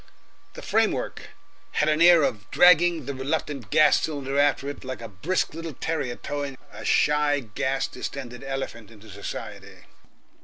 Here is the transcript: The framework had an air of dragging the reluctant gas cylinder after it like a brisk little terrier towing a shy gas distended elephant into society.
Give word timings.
The 0.55 0.63
framework 0.63 1.29
had 1.73 1.87
an 1.87 2.01
air 2.01 2.23
of 2.23 2.49
dragging 2.49 3.05
the 3.05 3.13
reluctant 3.13 3.69
gas 3.69 4.01
cylinder 4.01 4.39
after 4.39 4.67
it 4.67 4.83
like 4.83 4.99
a 4.99 5.07
brisk 5.07 5.53
little 5.53 5.73
terrier 5.75 6.15
towing 6.15 6.57
a 6.73 6.83
shy 6.83 7.39
gas 7.39 7.87
distended 7.87 8.43
elephant 8.43 8.89
into 8.89 9.11
society. 9.11 9.83